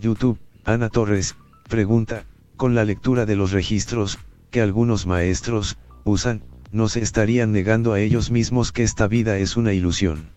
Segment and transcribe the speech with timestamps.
[0.00, 1.36] YouTube, Ana Torres,
[1.68, 2.24] pregunta,
[2.56, 4.18] con la lectura de los registros,
[4.50, 6.42] que algunos maestros, usan,
[6.72, 10.30] no se estarían negando a ellos mismos que esta vida es una ilusión.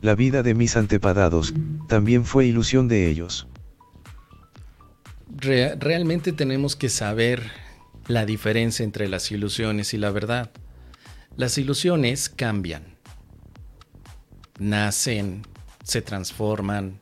[0.00, 1.54] La vida de mis antepasados,
[1.88, 3.46] también fue ilusión de ellos.
[5.38, 7.50] realmente tenemos que saber
[8.06, 10.50] la diferencia entre las ilusiones y la verdad.
[11.36, 12.82] Las ilusiones cambian,
[14.58, 15.42] nacen,
[15.84, 16.98] se transforman,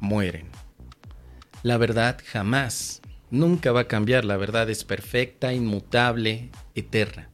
[0.00, 0.46] mueren.
[1.62, 4.24] La verdad jamás, nunca va a cambiar.
[4.24, 7.30] La verdad es perfecta, inmutable, eterna.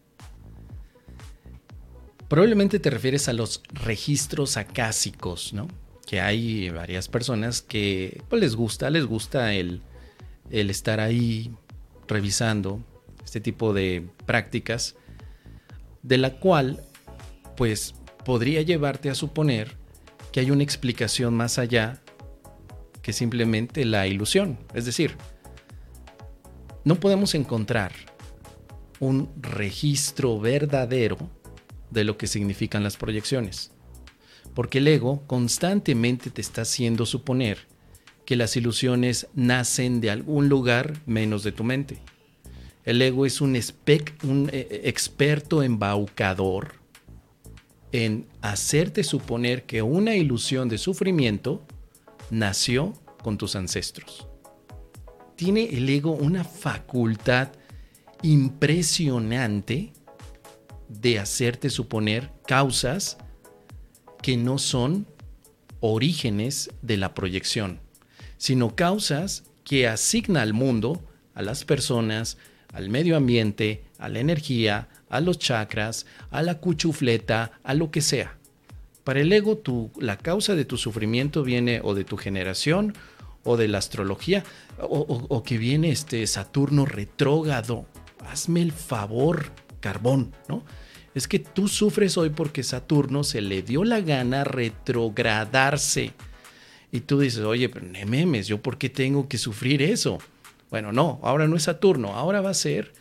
[2.28, 5.68] Probablemente te refieres a los registros acásicos, ¿no?
[6.06, 9.82] Que hay varias personas que pues, les gusta, les gusta el,
[10.50, 11.54] el estar ahí
[12.08, 12.80] revisando
[13.22, 14.96] este tipo de prácticas,
[16.02, 16.84] de la cual,
[17.56, 17.94] pues,
[18.24, 19.76] podría llevarte a suponer
[20.32, 22.02] que hay una explicación más allá
[23.04, 24.58] que simplemente la ilusión.
[24.72, 25.14] Es decir,
[26.84, 27.92] no podemos encontrar
[28.98, 31.18] un registro verdadero
[31.90, 33.72] de lo que significan las proyecciones,
[34.54, 37.68] porque el ego constantemente te está haciendo suponer
[38.24, 41.98] que las ilusiones nacen de algún lugar menos de tu mente.
[42.84, 43.50] El ego es un,
[44.22, 46.76] un eh, experto embaucador
[47.92, 51.62] en hacerte suponer que una ilusión de sufrimiento
[52.30, 54.28] nació con tus ancestros.
[55.36, 57.48] Tiene el ego una facultad
[58.22, 59.92] impresionante
[60.88, 63.18] de hacerte suponer causas
[64.22, 65.06] que no son
[65.80, 67.80] orígenes de la proyección,
[68.38, 72.38] sino causas que asigna al mundo, a las personas,
[72.72, 78.00] al medio ambiente, a la energía, a los chakras, a la cuchufleta, a lo que
[78.00, 78.38] sea.
[79.04, 79.60] Para el ego,
[80.00, 82.94] la causa de tu sufrimiento viene o de tu generación
[83.44, 84.42] o de la astrología,
[84.80, 87.86] o, que viene este Saturno retrógrado.
[88.26, 90.64] Hazme el favor, carbón, ¿no?
[91.14, 96.12] Es que tú sufres hoy porque Saturno se le dio la gana retrogradarse.
[96.90, 100.18] Y tú dices, oye, pero no memes, ¿yo por qué tengo que sufrir eso?
[100.70, 102.92] Bueno, no, ahora no es Saturno, ahora va a ser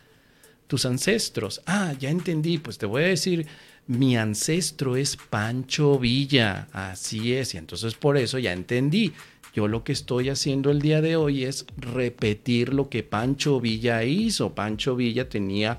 [0.67, 1.61] tus ancestros.
[1.65, 3.47] Ah, ya entendí, pues te voy a decir
[3.87, 9.13] mi ancestro es Pancho Villa, así es, y entonces por eso ya entendí.
[9.53, 14.03] Yo lo que estoy haciendo el día de hoy es repetir lo que Pancho Villa
[14.03, 14.55] hizo.
[14.55, 15.77] Pancho Villa tenía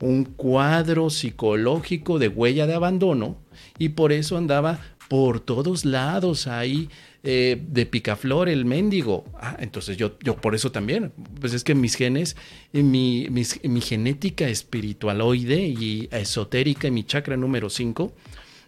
[0.00, 3.36] un cuadro psicológico de huella de abandono
[3.78, 6.88] y por eso andaba por todos lados ahí
[7.24, 9.24] eh, de picaflor el mendigo.
[9.34, 11.10] Ah, entonces yo, yo por eso también,
[11.40, 12.36] pues es que mis genes,
[12.72, 18.12] eh, mi, mi genética espiritualoide y esotérica y mi chakra número 5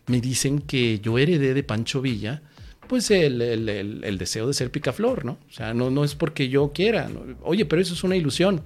[0.09, 2.43] me dicen que yo heredé de Pancho Villa
[2.89, 5.39] pues el, el, deseo de ser picaflor, ¿no?
[5.49, 7.09] O sea, no, no es porque yo quiera.
[7.43, 8.63] Oye, pero eso es una ilusión.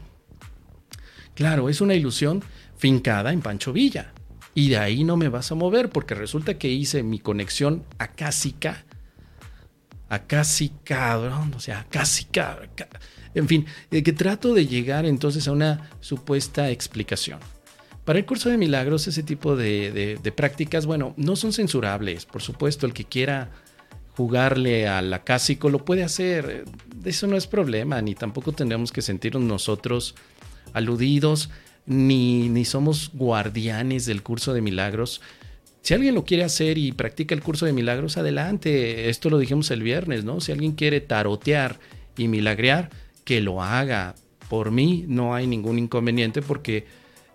[1.35, 2.43] Claro, es una ilusión
[2.79, 4.15] fincada en Pancho Villa.
[4.57, 8.85] Y de ahí no me vas a mover porque resulta que hice mi conexión acásica
[10.09, 11.87] acá sí cabrón, o sea,
[12.31, 12.71] cabrón.
[13.35, 17.39] En fin, eh, que trato de llegar entonces a una supuesta explicación.
[18.05, 22.25] Para el curso de milagros, ese tipo de, prácticas, bueno, no son censurables.
[22.25, 23.51] Por supuesto, el que quiera
[24.17, 26.65] jugarle al acásico lo puede hacer.
[27.05, 30.15] Eso no es problema, ni tampoco tendremos que sentirnos nosotros
[30.73, 31.51] aludidos,
[31.87, 35.21] ni, ni somos guardianes del curso de milagros.
[35.83, 39.09] Si alguien lo quiere hacer y practica el curso de milagros, adelante.
[39.09, 40.41] Esto lo dijimos el viernes, ¿no?
[40.41, 41.79] Si alguien quiere tarotear
[42.17, 42.91] y milagrear,
[43.25, 44.17] que lo haga.
[44.49, 46.87] Por mí no hay ningún inconveniente porque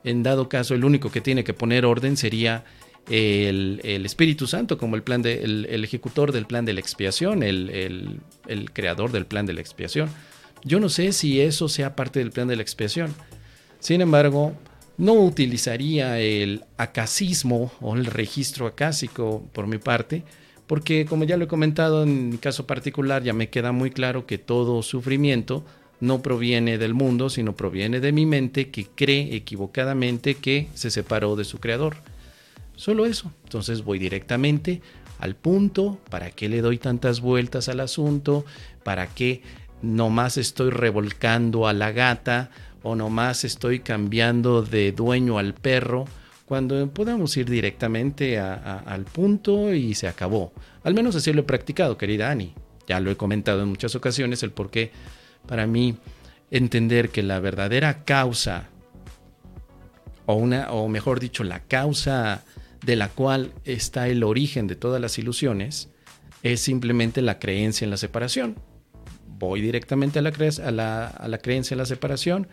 [0.04, 2.66] en dado caso el único que tiene que poner orden sería
[3.10, 8.22] el, Espíritu Santo como el, plan de, el, ejecutor del plan de la expiación, el,
[8.48, 10.10] el creador del plan de la expiación.
[10.64, 13.14] Yo no sé si eso sea parte del plan de la expiación.
[13.82, 14.54] Sin embargo,
[14.98, 20.24] no utilizaría el acasismo o el registro acásico por mi parte,
[20.68, 24.28] porque como ya lo he comentado en mi caso particular, ya me queda muy claro
[24.28, 25.66] que todo sufrimiento
[26.00, 31.36] no proviene del mundo, sino proviene de mi mente que cree equivocadamente que se separó
[31.36, 31.98] de su creador.
[32.76, 33.32] Solo eso.
[33.46, 34.82] Entonces voy directamente
[35.18, 38.46] al punto, ¿para qué le doy tantas vueltas al asunto?
[38.84, 39.42] ¿Para qué
[39.82, 42.52] nomás estoy revolcando a la gata?
[42.84, 46.06] O nomás estoy cambiando de dueño al perro,
[46.46, 50.52] cuando podemos ir directamente al punto y se acabó.
[50.84, 52.54] Al menos así lo he practicado, querida Ani.
[52.88, 54.92] Ya lo he comentado en muchas ocasiones el por qué
[55.48, 55.96] para mí
[56.50, 58.68] entender que la verdadera causa,
[60.26, 62.44] o, una, o mejor dicho, la causa
[62.86, 65.90] de la cual está el origen de todas las ilusiones,
[66.44, 68.58] es simplemente la creencia en la separación.
[69.26, 70.34] voy directamente a la,
[70.66, 72.48] a la, a la creencia de la separación,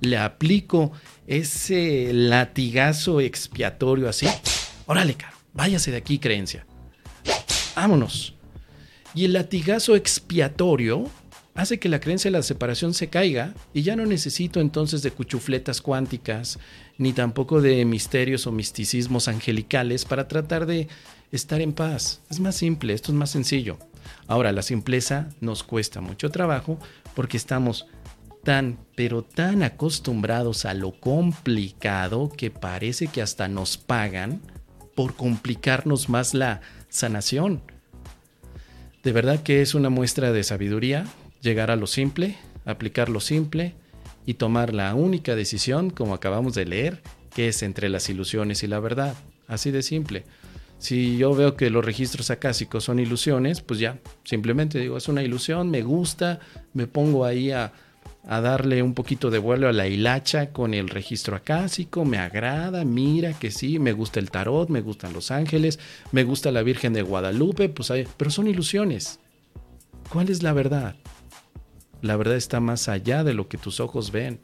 [0.00, 0.92] le aplico
[1.26, 4.26] ese latigazo expiatorio así.
[4.86, 6.66] Órale, caro, váyase de aquí, creencia.
[7.76, 8.34] Vámonos.
[9.14, 11.08] Y el latigazo expiatorio
[11.54, 15.10] hace que la creencia de la separación se caiga y ya no necesito entonces de
[15.10, 16.58] cuchufletas cuánticas,
[16.98, 20.88] ni tampoco de misterios o misticismos angelicales para tratar de
[21.32, 22.20] estar en paz.
[22.30, 23.78] Es más simple, esto es más sencillo.
[24.26, 26.78] Ahora, la simpleza nos cuesta mucho trabajo
[27.14, 27.86] porque estamos
[28.42, 34.40] tan, pero tan acostumbrados a lo complicado que parece que hasta nos pagan
[34.94, 37.62] por complicarnos más la sanación.
[39.02, 41.06] De verdad que es una muestra de sabiduría
[41.40, 43.74] llegar a lo simple, aplicar lo simple
[44.26, 47.02] y tomar la única decisión, como acabamos de leer,
[47.34, 49.14] que es entre las ilusiones y la verdad.
[49.46, 50.24] Así de simple.
[50.78, 55.22] Si yo veo que los registros acásicos son ilusiones, pues ya, simplemente digo, es una
[55.22, 56.40] ilusión, me gusta,
[56.72, 57.72] me pongo ahí a,
[58.26, 62.84] a darle un poquito de vuelo a la hilacha con el registro acásico, me agrada,
[62.84, 65.78] mira que sí, me gusta el tarot, me gustan los ángeles,
[66.12, 69.20] me gusta la Virgen de Guadalupe, pues pero son ilusiones.
[70.10, 70.96] ¿Cuál es la verdad?
[72.02, 74.40] La verdad está más allá de lo que tus ojos ven.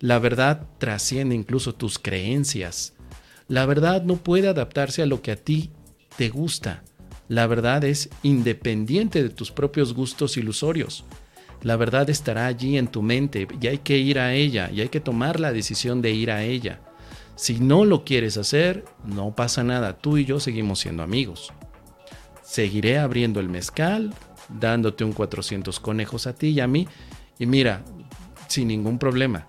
[0.00, 2.94] La verdad trasciende incluso tus creencias.
[3.48, 5.70] La verdad no puede adaptarse a lo que a ti
[6.16, 6.82] te gusta.
[7.28, 11.04] La verdad es independiente de tus propios gustos ilusorios.
[11.66, 14.88] La verdad estará allí en tu mente y hay que ir a ella y hay
[14.88, 16.78] que tomar la decisión de ir a ella.
[17.34, 21.52] Si no lo quieres hacer, no pasa nada, tú y yo seguimos siendo amigos.
[22.40, 24.14] Seguiré abriendo el mezcal,
[24.48, 26.86] dándote un 400 conejos a ti y a mí,
[27.36, 27.82] y mira,
[28.46, 29.48] sin ningún problema.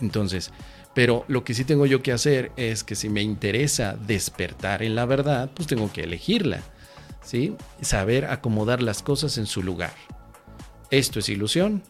[0.00, 0.50] Entonces,
[0.94, 4.96] pero lo que sí tengo yo que hacer es que si me interesa despertar en
[4.96, 6.60] la verdad, pues tengo que elegirla,
[7.22, 7.54] ¿sí?
[7.82, 9.92] Saber acomodar las cosas en su lugar.
[10.94, 11.82] Esto es ilusión,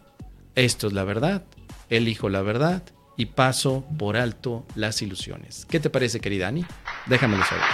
[0.54, 1.44] esto es la verdad,
[1.90, 2.82] elijo la verdad
[3.18, 5.66] y paso por alto las ilusiones.
[5.68, 6.64] ¿Qué te parece, querida Ani?
[7.04, 7.64] Déjamelo saber.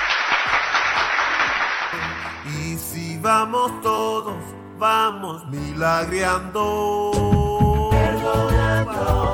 [2.58, 4.42] Y si vamos todos,
[4.76, 7.12] vamos milagreando.
[7.92, 9.29] Perdonando.